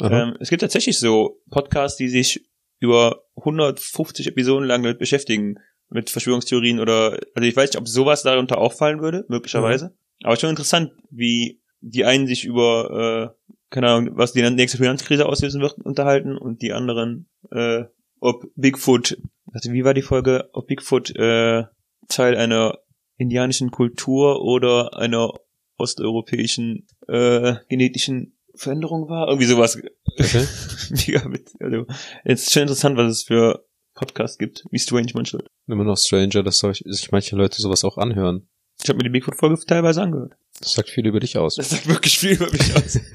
[0.00, 2.44] Ähm, es gibt tatsächlich so Podcasts, die sich
[2.80, 5.56] über 150 Episoden lang damit beschäftigen,
[5.90, 9.96] mit Verschwörungstheorien oder, also ich weiß nicht, ob sowas darunter auffallen würde, möglicherweise.
[10.22, 15.26] Aber schon interessant, wie die einen sich über, äh, keine Ahnung, was die nächste Finanzkrise
[15.26, 17.84] auslösen wird, unterhalten und die anderen, äh,
[18.20, 19.18] ob Bigfoot,
[19.52, 21.64] also wie war die Folge, ob Bigfoot äh,
[22.08, 22.78] Teil einer
[23.16, 25.32] indianischen Kultur oder einer
[25.76, 29.28] osteuropäischen äh, genetischen Veränderung war.
[29.28, 29.80] Irgendwie sowas.
[30.18, 30.46] Okay.
[30.90, 31.50] Mega mit.
[31.60, 31.86] Also,
[32.24, 33.64] es ist schon interessant, was es für
[33.98, 34.64] Podcasts gibt.
[34.70, 35.42] Wie strange manchmal.
[35.66, 38.48] Immer noch stranger, dass sich manche Leute sowas auch anhören.
[38.82, 40.34] Ich habe mir die Bigfoot-Folge teilweise angehört.
[40.60, 41.56] Das sagt viel über dich aus.
[41.56, 43.00] Das sagt wirklich viel über mich aus.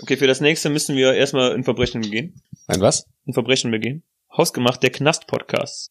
[0.00, 2.40] Okay, für das nächste müssen wir erstmal ein Verbrechen begehen.
[2.68, 3.04] Ein was?
[3.26, 4.04] Ein Verbrechen begehen.
[4.36, 5.90] Hausgemacht, der Knast-Podcast.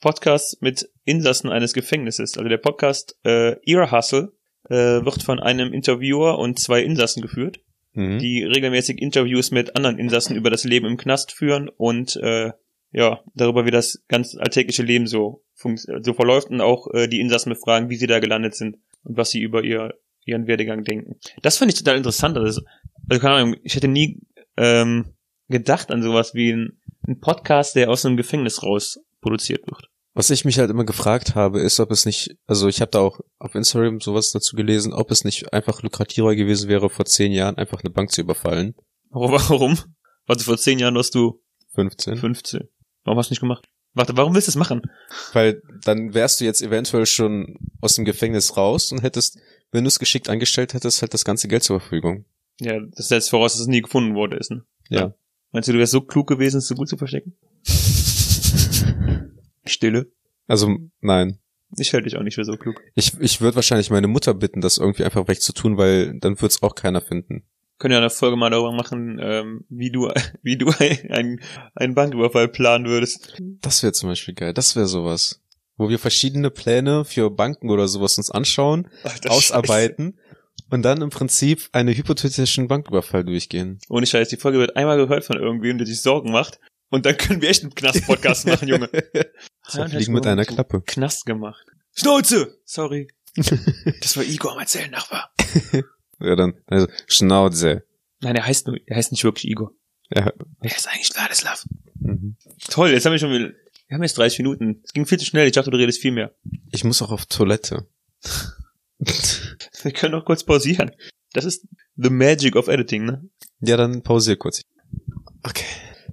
[0.00, 2.36] Podcast mit Insassen eines Gefängnisses.
[2.38, 4.32] Also der Podcast äh, Ear Hustle
[4.68, 7.58] äh, wird von einem Interviewer und zwei Insassen geführt,
[7.94, 8.20] Mhm.
[8.20, 12.52] die regelmäßig Interviews mit anderen Insassen über das Leben im Knast führen und äh,
[12.92, 17.50] ja, darüber, wie das ganz alltägliche Leben so, so verläuft und auch äh, die Insassen
[17.50, 21.16] befragen, wie sie da gelandet sind und was sie über ihr, ihren Werdegang denken.
[21.42, 22.36] Das fand ich total interessant.
[22.36, 22.60] Also,
[23.08, 24.20] also keine Ahnung, ich hätte nie
[24.56, 25.14] ähm,
[25.48, 29.88] gedacht an sowas wie ein, ein Podcast, der aus einem Gefängnis raus produziert wird.
[30.14, 32.98] Was ich mich halt immer gefragt habe, ist, ob es nicht, also ich habe da
[32.98, 37.32] auch auf Instagram sowas dazu gelesen, ob es nicht einfach lukrativer gewesen wäre, vor zehn
[37.32, 38.74] Jahren einfach eine Bank zu überfallen.
[39.08, 39.32] Warum?
[39.32, 39.78] warum?
[40.26, 41.40] Warte, vor zehn Jahren warst du
[41.74, 42.18] 15.
[42.18, 42.68] 15.
[43.04, 43.68] Warum hast du nicht gemacht?
[43.94, 44.82] Warte, warum willst du es machen?
[45.32, 49.38] Weil dann wärst du jetzt eventuell schon aus dem Gefängnis raus und hättest,
[49.70, 52.24] wenn du es geschickt angestellt hättest, halt das ganze Geld zur Verfügung.
[52.60, 54.64] Ja, das setzt voraus, dass es nie gefunden wurde ist, ne?
[54.88, 55.14] Ja.
[55.50, 57.36] Meinst du, du wärst so klug gewesen, es so gut zu verstecken?
[59.66, 60.10] Stille.
[60.46, 61.38] Also nein.
[61.76, 62.80] Ich halte dich auch nicht für so klug.
[62.94, 66.62] Ich, ich würde wahrscheinlich meine Mutter bitten, das irgendwie einfach wegzutun, weil dann wird es
[66.62, 67.44] auch keiner finden.
[67.82, 70.08] Können ja eine Folge mal darüber machen, ähm, wie du,
[70.44, 71.40] wie du einen,
[71.74, 73.34] einen Banküberfall planen würdest.
[73.60, 74.54] Das wäre zum Beispiel geil.
[74.54, 75.40] Das wäre sowas.
[75.76, 80.16] Wo wir verschiedene Pläne für Banken oder sowas uns anschauen, Alter, ausarbeiten
[80.70, 83.80] und dann im Prinzip einen hypothetischen Banküberfall durchgehen.
[83.80, 83.92] Scheiße.
[83.92, 86.60] Ohne Scheiß, die Folge wird einmal gehört von irgendwem, der sich Sorgen macht.
[86.88, 88.90] Und dann können wir echt einen Knast-Podcast machen, Junge.
[89.66, 90.82] so fliegen mit einer Klappe.
[90.86, 91.66] Knast gemacht.
[91.96, 92.60] Schnauze!
[92.64, 93.08] Sorry.
[94.02, 95.32] Das war Igor, mein Zellennachbar.
[96.22, 97.84] Ja, dann, also, Schnauze.
[98.20, 99.72] Nein, er heißt nur, er heißt nicht wirklich Igor.
[100.10, 100.32] Ja.
[100.60, 101.64] Er ist eigentlich Vladislav.
[102.00, 102.36] Mhm.
[102.68, 103.52] Toll, jetzt haben wir schon wieder,
[103.88, 104.80] wir haben jetzt 30 Minuten.
[104.84, 105.46] Es ging viel zu schnell.
[105.46, 106.34] Ich dachte, du redest viel mehr.
[106.70, 107.86] Ich muss auch auf Toilette.
[109.82, 110.92] Wir können auch kurz pausieren.
[111.32, 113.28] Das ist the magic of editing, ne?
[113.60, 114.62] Ja, dann pausier kurz.
[115.42, 115.66] Okay.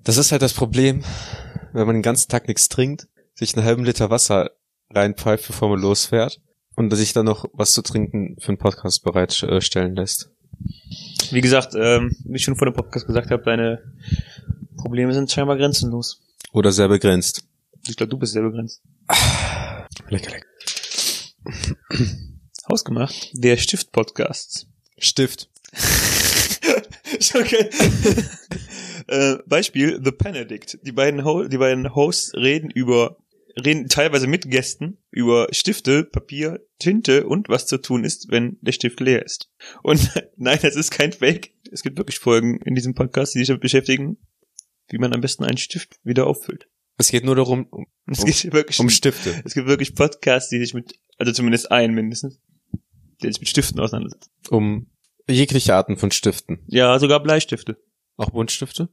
[0.03, 1.03] Das ist halt das Problem,
[1.71, 4.51] wenn man den ganzen Tag nichts trinkt, sich einen halben Liter Wasser
[4.89, 6.41] reinpfeift, bevor man losfährt
[6.79, 10.29] und sich dann noch was zu trinken für einen Podcast bereitstellen lässt.
[11.29, 13.83] Wie gesagt, ähm, wie ich schon vor dem Podcast gesagt habe, deine
[14.77, 16.21] Probleme sind scheinbar grenzenlos.
[16.53, 17.43] Oder sehr begrenzt.
[17.87, 18.81] Ich glaube, du bist sehr begrenzt.
[20.07, 20.47] Lecker, lecker.
[22.71, 23.31] Hausgemacht.
[23.33, 24.67] Der Stift-Podcast.
[24.97, 25.49] Stift.
[27.35, 27.69] okay.
[29.07, 30.79] äh, Beispiel The Benedict.
[30.83, 33.17] Die beiden, Ho die beiden Hosts reden über,
[33.55, 38.71] reden teilweise mit Gästen über Stifte, Papier, Tinte und was zu tun ist, wenn der
[38.71, 39.51] Stift leer ist.
[39.83, 41.53] Und nein, das ist kein Fake.
[41.71, 44.17] Es gibt wirklich Folgen in diesem Podcast, die sich damit beschäftigen,
[44.89, 46.67] wie man am besten einen Stift wieder auffüllt.
[46.97, 49.41] Es geht nur darum, um, Es geht wirklich um Stifte.
[49.45, 52.41] Es gibt wirklich Podcasts, die sich mit, also zumindest einen mindestens,
[53.21, 54.29] der sich mit Stiften auseinandersetzt.
[54.49, 54.91] Um
[55.27, 56.59] jegliche Arten von Stiften.
[56.67, 57.77] Ja, sogar Bleistifte.
[58.17, 58.89] Auch Buntstifte?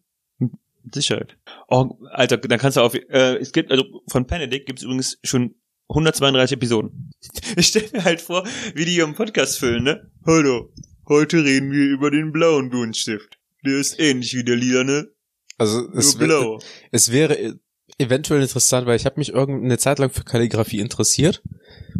[0.95, 1.37] Sicherheit.
[1.69, 5.19] Oh, Alter, dann kannst du auf, äh, es gibt, also von Benedict gibt es übrigens
[5.25, 5.55] schon
[5.89, 7.11] 132 Episoden.
[7.57, 10.11] Ich stell mir halt vor, wie die ihren Podcast füllen, ne?
[10.27, 10.73] Hallo,
[11.09, 13.39] heute reden wir über den blauen Buntstift.
[13.65, 15.09] Der ist ähnlich wie der lilane,
[15.59, 16.59] Also es, wär-
[16.93, 17.55] es wäre e-
[17.99, 21.43] eventuell interessant, weil ich habe mich irgendeine Zeit lang für Kalligrafie interessiert,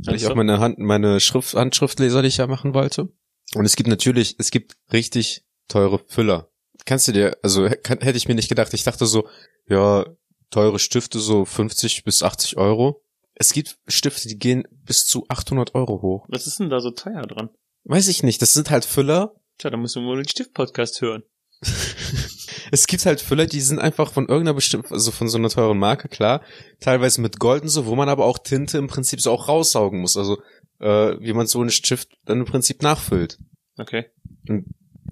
[0.05, 0.33] weil ich Ach so.
[0.33, 3.09] auch meine Hand, meine Schrift, Handschrift leserlich ja machen wollte.
[3.55, 6.51] Und es gibt natürlich, es gibt richtig teure Füller.
[6.87, 8.73] Kannst du dir, also kann, hätte ich mir nicht gedacht.
[8.73, 9.29] Ich dachte so,
[9.69, 10.07] ja,
[10.51, 13.03] teure Stifte so 50 bis 80 Euro.
[13.35, 16.27] Es gibt Stifte, die gehen bis zu 800 Euro hoch.
[16.29, 17.51] Was ist denn da so teuer dran?
[17.85, 18.41] Weiß ich nicht.
[18.41, 19.35] Das sind halt Füller.
[19.59, 21.23] Tja, da musst du wohl den Stift-Podcast hören.
[22.71, 25.79] Es gibt halt Füller, die sind einfach von irgendeiner bestimmten, also von so einer teuren
[25.79, 26.43] Marke, klar.
[26.81, 30.01] Teilweise mit Gold und so, wo man aber auch Tinte im Prinzip so auch raussaugen
[30.01, 30.17] muss.
[30.17, 30.43] Also,
[30.81, 33.39] äh, wie man so einen Stift dann im Prinzip nachfüllt.
[33.79, 34.07] Okay.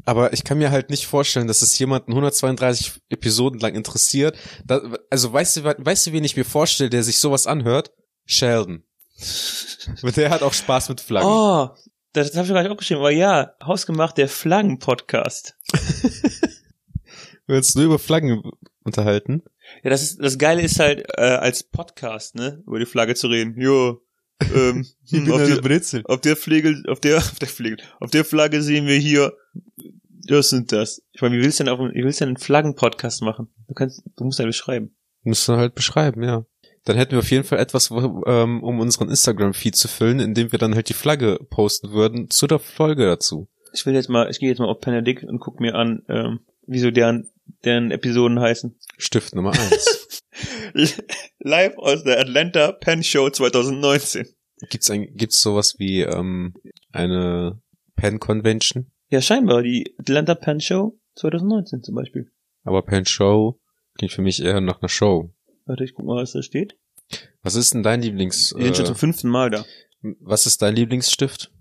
[0.05, 4.37] Aber ich kann mir halt nicht vorstellen, dass es jemanden 132 Episoden lang interessiert.
[4.65, 7.93] Da, also weißt du, weißt du, wen ich mir vorstelle, der sich sowas anhört?
[8.27, 8.85] Sheldon.
[10.17, 11.29] Der hat auch Spaß mit Flaggen.
[11.29, 11.71] Oh,
[12.15, 15.57] das habe ich gar nicht aufgeschrieben, aber ja, hausgemacht der Flaggen-Podcast.
[17.49, 18.43] Uns nur über Flaggen
[18.85, 19.43] unterhalten.
[19.83, 23.27] Ja, das ist das Geile ist halt äh, als Podcast, ne, über die Flagge zu
[23.27, 23.61] reden.
[23.61, 24.01] Jo,
[24.41, 26.03] ähm, hm, auf, die, Brezel.
[26.05, 29.33] auf der Flegel, auf der, auf der Flegel, auf der Flagge sehen wir hier
[30.27, 31.03] das und das.
[31.13, 33.49] Ich meine, wie willst du denn auf, wie willst du denn einen Flaggen-Podcast machen?
[33.69, 34.97] Du kannst, du musst ja beschreiben.
[35.23, 36.45] Müsst ihr halt beschreiben, ja.
[36.85, 40.59] Dann hätten wir auf jeden Fall etwas, ähm, um unseren Instagram-Feed zu füllen, indem wir
[40.59, 43.49] dann halt die Flagge posten würden zu der Folge dazu.
[43.73, 46.41] Ich will jetzt mal, ich gehe jetzt mal auf Benedict und guck mir an, ähm,
[46.67, 47.31] wieso deren,
[47.65, 48.79] deren Episoden heißen.
[48.99, 50.04] Stift Nummer eins.
[51.41, 54.27] Live aus der Atlanta Pen Show 2019.
[54.71, 56.55] gibt's ein, gibt's sowas wie ähm,
[56.93, 57.61] eine
[57.97, 58.91] Pen Convention?
[59.11, 59.63] Ja, scheinbar.
[59.63, 62.31] Die Atlanta Pen Show 2019 zum Beispiel.
[62.65, 63.61] Aber Pen Show
[63.97, 65.33] klingt für mich eher nach einer Show.
[65.67, 66.77] Warte, ich guck mal, was da steht.
[67.43, 68.55] Was ist denn dein Lieblings...
[68.57, 69.65] Wir sind schon Äh, zum fünften Mal da.
[70.21, 71.53] was ist dein Lieblingsstift?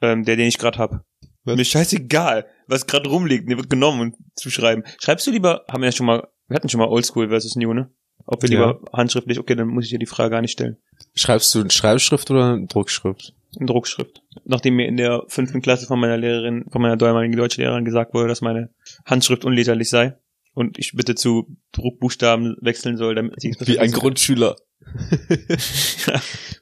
[0.00, 1.04] Ähm, der, den ich gerade hab.
[1.44, 1.56] Was?
[1.56, 3.48] Mir scheißegal, was gerade rumliegt.
[3.48, 4.82] Der wird genommen und zu schreiben.
[5.00, 7.72] Schreibst du lieber, haben wir ja schon mal, wir hatten schon mal Oldschool versus New,
[7.72, 7.90] ne?
[8.26, 8.58] Ob wir Ja.
[8.70, 10.76] lieber handschriftlich, okay, dann muss ich dir die Frage gar nicht stellen.
[11.14, 13.34] Schreibst du in Schreibschrift oder in Druckschrift?
[13.58, 14.22] In Druckschrift.
[14.44, 18.28] Nachdem mir in der fünften Klasse von meiner Lehrerin, von meiner damaligen Deutschlehrerin gesagt wurde,
[18.28, 18.70] dass meine
[19.04, 20.16] Handschrift unleserlich sei
[20.54, 24.56] und ich bitte zu Druckbuchstaben wechseln soll, damit sie es Wie ein Grundschüler.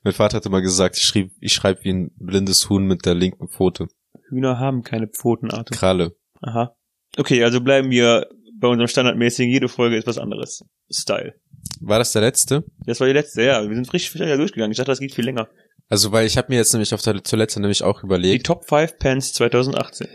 [0.02, 3.14] mein Vater hatte mal gesagt, ich, schrieb, ich schreibe wie ein blindes Huhn mit der
[3.14, 3.88] linken Pfote.
[4.28, 5.76] Hühner haben keine Pfoten, Arthur.
[5.76, 6.16] Kralle.
[6.40, 6.76] Aha.
[7.16, 8.28] Okay, also bleiben wir
[8.60, 10.64] bei unserem standardmäßigen, jede Folge ist was anderes.
[10.90, 11.34] Style.
[11.80, 12.64] War das der letzte?
[12.86, 13.62] Das war die letzte, ja.
[13.62, 14.70] Wir sind richtig schnell durchgegangen.
[14.70, 15.48] Ich dachte, das geht viel länger.
[15.88, 18.46] Also, weil ich habe mir jetzt nämlich auf der Toilette nämlich auch Die überlegt.
[18.46, 20.06] Top 5 Pants 2018.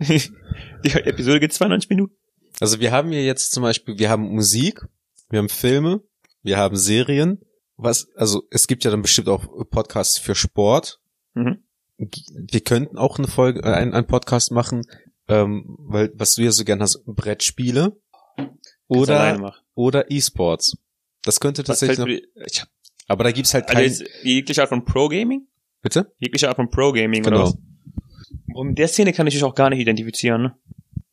[0.00, 2.14] die Episode geht 92 Minuten.
[2.60, 4.80] Also, wir haben hier jetzt zum Beispiel, wir haben Musik,
[5.30, 6.02] wir haben Filme,
[6.42, 7.40] wir haben Serien.
[7.76, 10.98] Was, also, es gibt ja dann bestimmt auch Podcasts für Sport.
[11.34, 11.62] Mhm.
[11.96, 14.82] Wir könnten auch eine Folge, äh, einen, einen Podcast machen,
[15.28, 17.96] ähm, weil, was du ja so gern hast, Brettspiele.
[18.86, 20.76] Oder, oder E-Sports.
[21.22, 22.68] Das könnte tatsächlich noch, hab,
[23.08, 25.46] aber da gibt's halt also kein, jetzt jegliche Art von Pro-Gaming?
[25.84, 26.12] bitte?
[26.18, 27.36] Jegliche Art von Pro-Gaming Genau.
[27.36, 27.58] oder was?
[28.54, 30.42] Und mit der Szene kann ich mich auch gar nicht identifizieren.
[30.42, 30.56] Ne?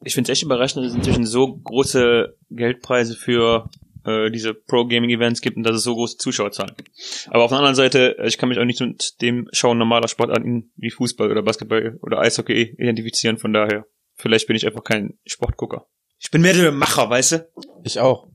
[0.04, 3.69] Ich finde es echt überraschend, dass es inzwischen so große Geldpreise für
[4.06, 6.89] äh, diese Pro-Gaming-Events gibt und dass es so große Zuschauerzahlen gibt.
[7.28, 10.08] Aber auf der anderen Seite, äh, ich kann mich auch nicht mit dem Schauen normaler
[10.08, 13.38] Sportarten wie Fußball oder Basketball oder Eishockey identifizieren.
[13.38, 13.86] Von daher,
[14.22, 15.88] vielleicht bin ich einfach kein Sportgucker.
[16.20, 17.50] Ich bin mehr der Macher, weißt du?
[17.84, 18.28] Ich auch.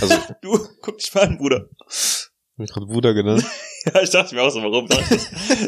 [0.00, 1.68] Also, Du, guck dich mal an, Bruder.
[1.80, 3.44] hab ich gerade Bruder genannt.
[3.94, 5.08] Ja, ich dachte mir auch so, warum sag ich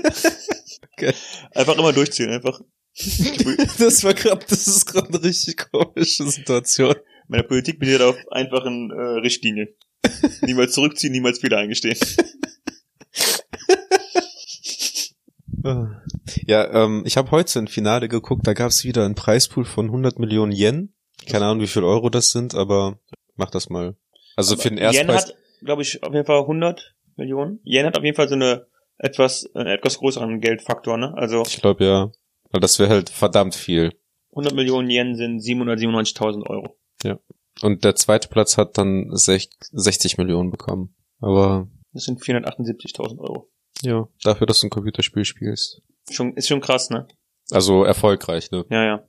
[0.02, 0.48] das?
[0.92, 1.14] Okay.
[1.54, 2.60] Einfach immer durchziehen, einfach.
[3.78, 6.94] Das war gerade, das ist gerade eine richtig komische Situation.
[7.28, 9.68] Meine Politik basiert auf einfachen äh, Richtlinien.
[10.42, 11.96] Niemals zurückziehen, niemals wieder eingestehen.
[16.46, 19.86] Ja, ähm, ich habe heute ein Finale geguckt, da gab es wieder einen Preispool von
[19.86, 20.94] 100 Millionen Yen.
[21.26, 22.98] Keine Ahnung, wie viel Euro das sind, aber
[23.36, 23.96] mach das mal.
[24.36, 25.26] Also für den Yen Erstpreis.
[25.28, 27.60] hat, glaube ich, auf jeden Fall 100 Millionen.
[27.64, 28.66] Yen hat auf jeden Fall so eine
[28.98, 31.12] etwas, einen etwas größeren Geldfaktor, ne?
[31.16, 32.10] Also Ich glaube ja.
[32.50, 33.92] Weil das wäre halt verdammt viel.
[34.32, 36.76] 100 Millionen Yen sind 797.000 Euro.
[37.62, 40.94] Und der zweite Platz hat dann sech- 60 Millionen bekommen.
[41.20, 43.50] Aber Das sind 478.000 Euro.
[43.82, 45.82] ja, dafür, dass du ein Computerspiel spielst.
[46.10, 47.06] Schon, ist schon krass, ne?
[47.50, 48.64] Also erfolgreich, ne?
[48.70, 49.08] Ja, ja.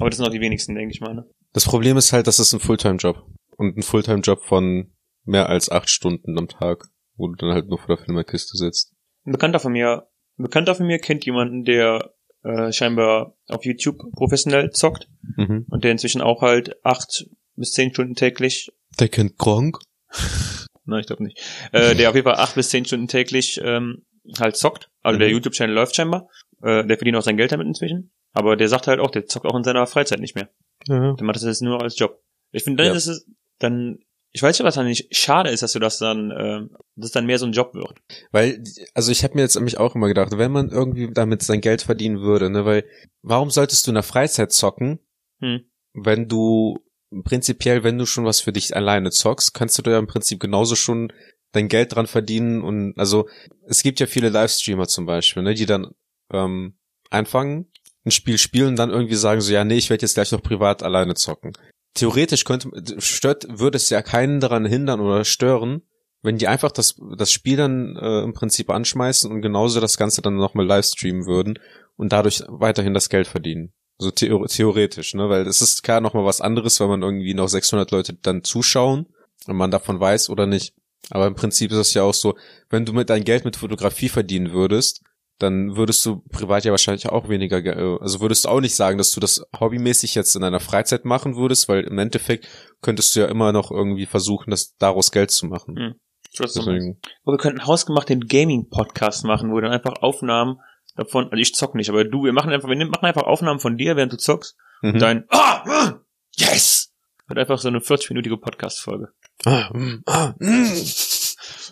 [0.00, 1.24] Aber das sind auch die wenigsten, denke ich mal, ne?
[1.52, 3.22] Das Problem ist halt, das ist ein Fulltime-Job.
[3.56, 4.92] Und ein Fulltime-Job von
[5.24, 8.92] mehr als acht Stunden am Tag, wo du dann halt nur vor der Filmerkiste sitzt.
[9.24, 13.98] Ein Bekannter von mir, ein Bekannter von mir kennt jemanden, der äh, scheinbar auf YouTube
[14.12, 15.64] professionell zockt Mhm.
[15.70, 17.24] und der inzwischen auch halt acht
[17.56, 19.78] bis zehn Stunden täglich, Der kennt Gronk.
[20.84, 21.40] nein, ich glaube nicht,
[21.72, 24.04] äh, der auf jeden Fall acht bis zehn Stunden täglich ähm,
[24.38, 24.90] halt zockt.
[25.02, 25.34] Also der Mhm.
[25.34, 26.28] YouTube-Channel läuft scheinbar.
[26.62, 28.12] Äh, der verdient auch sein Geld damit inzwischen.
[28.32, 30.48] Aber der sagt halt auch, der zockt auch in seiner Freizeit nicht mehr.
[30.88, 31.12] Ja.
[31.12, 32.22] Der macht das jetzt nur als Job.
[32.52, 32.96] Ich finde, dann Ja.
[32.96, 33.26] ist es,
[33.58, 33.98] dann,
[34.32, 36.60] ich weiß nicht, was dann nicht schade ist, dass du das dann, äh,
[36.96, 38.00] dass es dann mehr so ein Job wird.
[38.32, 38.62] Weil,
[38.94, 41.82] also ich habe mir jetzt nämlich auch immer gedacht, wenn man irgendwie damit sein Geld
[41.82, 42.84] verdienen würde, ne, weil
[43.22, 44.98] warum solltest du in der Freizeit zocken,
[45.40, 45.64] Hm.
[45.92, 46.78] wenn du
[47.24, 50.40] prinzipiell, wenn du schon was für dich alleine zockst, kannst du da ja im Prinzip
[50.40, 51.12] genauso schon
[51.54, 53.28] dein Geld dran verdienen und also
[53.66, 55.92] es gibt ja viele Livestreamer zum Beispiel, ne, die dann
[56.32, 56.74] ähm,
[57.10, 57.70] anfangen,
[58.04, 60.42] ein Spiel spielen und dann irgendwie sagen so, ja, nee, ich werde jetzt gleich noch
[60.42, 61.52] privat alleine zocken.
[61.94, 65.82] Theoretisch könnte stört, würde es ja keinen daran hindern oder stören,
[66.22, 70.22] wenn die einfach das, das Spiel dann äh, im Prinzip anschmeißen und genauso das Ganze
[70.22, 71.58] dann nochmal livestreamen würden
[71.96, 73.72] und dadurch weiterhin das Geld verdienen.
[73.98, 75.28] So theo theoretisch, ne?
[75.28, 79.06] Weil es ist klar nochmal was anderes, weil man irgendwie noch 600 Leute dann zuschauen
[79.46, 80.74] und man davon weiß oder nicht.
[81.10, 82.36] Aber im Prinzip ist es ja auch so,
[82.70, 85.02] wenn du mit dein Geld mit Fotografie verdienen würdest,
[85.38, 88.74] dann würdest du privat ja wahrscheinlich auch weniger, ge- äh, also würdest du auch nicht
[88.76, 92.46] sagen, dass du das hobbymäßig jetzt in deiner Freizeit machen würdest, weil im Endeffekt
[92.82, 95.76] könntest du ja immer noch irgendwie versuchen, das daraus Geld zu machen.
[95.76, 95.94] Hm.
[96.38, 100.58] Deswegen, Oh, wir könnten hausgemacht den Gaming-Podcast machen, wo wir dann einfach Aufnahmen
[100.96, 103.76] davon, also ich zock nicht, aber du, wir machen einfach, wir machen einfach Aufnahmen von
[103.76, 104.56] dir, während du zockst.
[104.82, 104.94] mhm.
[104.94, 106.00] Und dein, ah, ah,
[106.36, 106.92] yes!
[107.26, 109.08] Wird einfach so eine 40-minütige Podcast-Folge.
[109.46, 110.72] Ah, mm, ah, mm.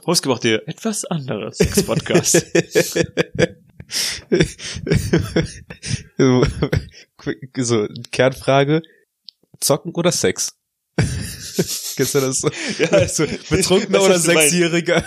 [0.07, 2.45] Hausgemacht dir etwas anderes Sex-Podcast.
[7.57, 8.83] so, Kernfrage,
[9.61, 10.59] zocken oder Sex?
[11.97, 12.51] Kennst du das so?
[12.79, 14.19] ja, so Betrunkener oder.
[14.19, 15.05] Sechsjähriger?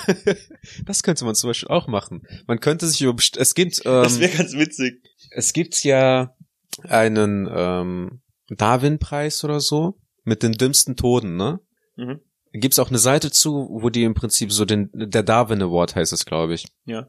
[0.86, 2.24] Das könnte man zum Beispiel auch machen.
[2.48, 5.04] Man könnte sich über, es gibt, ähm, das wäre ganz witzig.
[5.32, 6.36] es gibt ja
[6.84, 11.60] einen, ähm, Darwin-Preis oder so mit den dümmsten Toten, ne?
[11.96, 12.20] Mhm.
[12.60, 16.14] Gibt's auch eine Seite zu, wo die im Prinzip so den, der Darwin Award heißt
[16.14, 16.66] es, glaube ich.
[16.86, 17.08] Ja.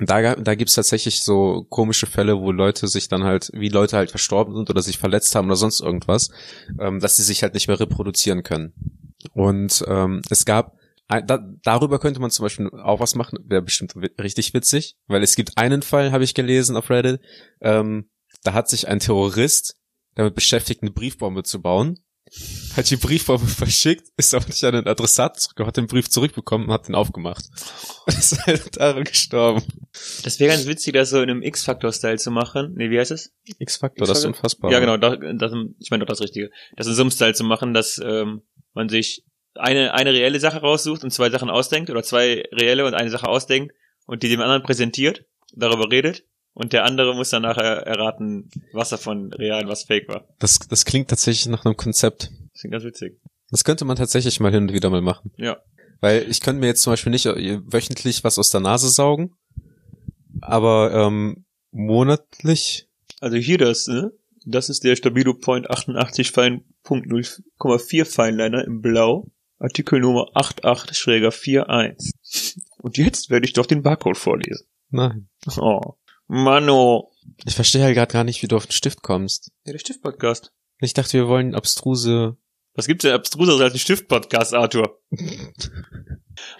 [0.00, 4.10] Da, da gibt's tatsächlich so komische Fälle, wo Leute sich dann halt, wie Leute halt
[4.10, 6.30] verstorben sind oder sich verletzt haben oder sonst irgendwas,
[6.78, 8.74] ähm, dass sie sich halt nicht mehr reproduzieren können.
[9.32, 10.76] Und ähm, es gab,
[11.08, 15.22] ein- da, darüber könnte man zum Beispiel auch was machen, wäre bestimmt richtig witzig, weil
[15.22, 17.20] es gibt einen Fall, habe ich gelesen auf Reddit,
[17.62, 18.10] ähm,
[18.44, 19.76] da hat sich ein Terrorist
[20.16, 21.98] damit beschäftigt, eine Briefbombe zu bauen,
[22.76, 26.68] hat die Briefbombe verschickt, ist aber nicht an den Adressaten zurück, hat den Brief zurückbekommen
[26.68, 27.44] und hat den aufgemacht.
[28.06, 29.62] ist halt daran gestorben.
[30.22, 32.74] Das wäre ganz witzig, das so in einem X-Factor-Style zu machen.
[32.76, 33.34] Nee, wie heißt es?
[33.58, 34.70] X-Factor, das ist unfassbar.
[34.70, 36.50] Ja, genau, das, das, ich meine doch das Richtige.
[36.76, 38.42] Das in so einem Style zu machen, dass ähm,
[38.74, 42.94] man sich eine, eine reelle Sache raussucht und zwei Sachen ausdenkt oder zwei reelle und
[42.94, 43.74] eine Sache ausdenkt
[44.06, 46.24] und die dem anderen präsentiert, darüber redet
[46.58, 50.26] und der andere muss dann nachher erraten, was davon real und was fake war.
[50.40, 52.30] Das, das klingt tatsächlich nach einem Konzept.
[52.52, 53.20] Das klingt ganz witzig.
[53.50, 55.30] Das könnte man tatsächlich mal hin und wieder mal machen.
[55.36, 55.58] Ja.
[56.00, 59.36] Weil ich könnte mir jetzt zum Beispiel nicht äh, wöchentlich was aus der Nase saugen,
[60.40, 62.88] aber ähm, monatlich,
[63.20, 64.10] Also hier das, ne?
[64.44, 69.28] Das ist der Stabilo Point 88 Fein Punkt 0,4 Feinliner im Blau.
[69.60, 72.58] Artikel Nummer 88-41.
[72.78, 74.66] Und jetzt werde ich doch den Barcode vorlesen.
[74.90, 75.28] nein.
[75.56, 75.94] Oh.
[76.28, 77.10] Mano.
[77.46, 79.50] Ich verstehe halt gerade gar nicht, wie du auf den Stift kommst.
[79.64, 80.52] Ja, der Stift-Podcast.
[80.80, 82.36] Ich dachte, wir wollen abstruse.
[82.74, 85.00] Was gibt's denn abstruseres als ein Stift-Podcast, Arthur?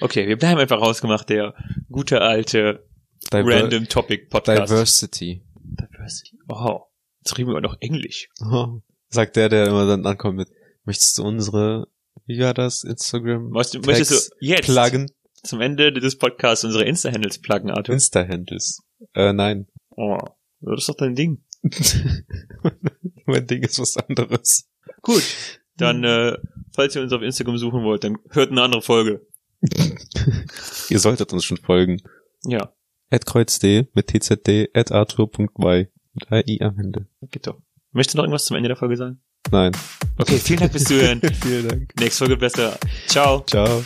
[0.00, 1.54] Okay, wir bleiben einfach rausgemacht, der
[1.88, 2.84] gute alte
[3.32, 4.72] Diver Random Topic Podcast.
[4.72, 5.44] Diversity.
[5.54, 6.36] Diversity.
[6.46, 6.88] Wow.
[7.20, 8.28] Jetzt reden wir noch Englisch.
[8.40, 8.80] Oh.
[9.08, 10.48] Sagt der, der immer dann ankommt mit,
[10.82, 11.86] möchtest du unsere,
[12.26, 13.50] wie war das, Instagram?
[13.50, 15.12] Möchtest du, möchtest du jetzt pluggen?
[15.44, 17.94] zum Ende des Podcasts unsere Insta-Handles pluggen, Arthur?
[17.94, 18.82] Insta-Handles.
[19.14, 19.66] Äh, nein.
[19.90, 20.18] Oh,
[20.60, 21.44] das ist doch dein Ding.
[23.26, 24.68] mein Ding ist was anderes.
[25.02, 25.22] Gut,
[25.76, 26.36] dann, äh,
[26.74, 29.26] falls ihr uns auf Instagram suchen wollt, dann hört eine andere Folge.
[30.88, 32.00] Ihr solltet uns schon folgen.
[32.44, 32.72] Ja,
[33.10, 35.86] At kreuzd mit tzd at arthur.y.
[36.14, 37.06] Mit AI am Ende.
[37.30, 37.60] geht doch.
[37.92, 39.20] Möchtest du noch irgendwas zum Ende der Folge sagen?
[39.50, 39.72] Nein.
[40.18, 41.20] Okay, vielen Dank fürs Zuhören.
[41.42, 41.92] Vielen Dank.
[41.98, 42.78] Nächste Folge besser.
[43.06, 43.44] Ciao.
[43.46, 43.82] Ciao.